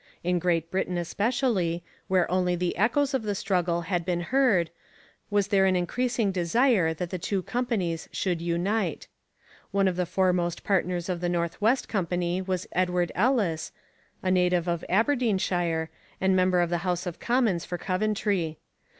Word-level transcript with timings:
In 0.23 0.39
Great 0.39 0.71
Britain 0.71 0.97
especially, 0.97 1.83
where 2.07 2.25
only 2.31 2.55
the 2.55 2.75
echoes 2.75 3.13
of 3.13 3.21
the 3.21 3.35
struggle 3.35 3.81
had 3.81 4.03
been 4.03 4.21
heard, 4.21 4.71
was 5.29 5.49
there 5.49 5.67
an 5.67 5.75
increasing 5.75 6.31
desire 6.31 6.91
that 6.91 7.11
the 7.11 7.19
two 7.19 7.43
companies 7.43 8.09
should 8.11 8.41
unite. 8.41 9.07
One 9.69 9.87
of 9.87 9.97
the 9.97 10.07
foremost 10.07 10.63
partners 10.63 11.07
of 11.07 11.21
the 11.21 11.29
North 11.29 11.61
West 11.61 11.87
Company 11.87 12.41
was 12.41 12.65
Edward 12.71 13.11
Ellice, 13.13 13.71
a 14.23 14.31
native 14.31 14.67
of 14.67 14.83
Aberdeenshire, 14.89 15.91
and 16.19 16.35
member 16.35 16.61
of 16.61 16.71
the 16.71 16.79
House 16.79 17.05
of 17.05 17.19
Commons 17.19 17.63
for 17.63 17.77
Coventry. 17.77 18.57